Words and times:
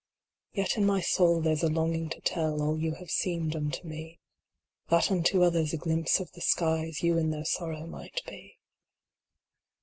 Yet 0.51 0.77
in 0.77 0.85
my 0.87 0.99
soul 0.99 1.41
there 1.41 1.53
s 1.53 1.61
a 1.61 1.67
longing 1.69 2.09
to 2.09 2.19
tell 2.21 2.63
All 2.63 2.75
you 2.79 2.95
have 2.95 3.11
seemed 3.11 3.55
unto 3.55 3.87
me, 3.87 4.19
That 4.89 5.11
unto 5.11 5.43
others 5.43 5.73
a 5.73 5.77
glimpse 5.77 6.19
of 6.19 6.31
the 6.31 6.41
skies 6.41 7.03
You 7.03 7.19
in 7.19 7.29
their 7.29 7.45
sorrow 7.45 7.85
might 7.85 8.19
be. 8.25 8.57